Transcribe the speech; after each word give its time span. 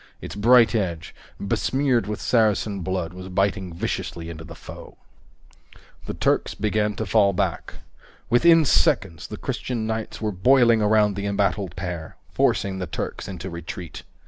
Its 0.19 0.33
bright 0.33 0.73
edge, 0.73 1.13
besmeared 1.39 2.07
with 2.07 2.19
Saracen 2.19 2.79
blood, 2.79 3.13
was 3.13 3.29
biting 3.29 3.71
viciously 3.71 4.31
into 4.31 4.43
the 4.43 4.55
foe. 4.55 4.97
The 6.07 6.15
Turks 6.15 6.55
began 6.55 6.95
to 6.95 7.05
fall 7.05 7.33
back. 7.33 7.75
Within 8.27 8.65
seconds, 8.65 9.27
the 9.27 9.37
Christian 9.37 9.85
knights 9.85 10.19
were 10.19 10.31
boiling 10.31 10.81
around 10.81 11.15
the 11.15 11.27
embattled 11.27 11.75
pair, 11.75 12.15
forcing 12.33 12.79
the 12.79 12.87
Turks 12.87 13.27
into 13.27 13.51
retreat. 13.51 14.01